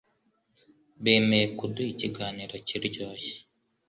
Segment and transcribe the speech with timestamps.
[1.03, 3.35] Bemeye kuduha ikiganiro kiryoshye